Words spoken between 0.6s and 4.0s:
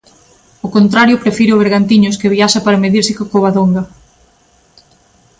O contrario prefire o Bergantiños que viaxa para medirse co Covadonga.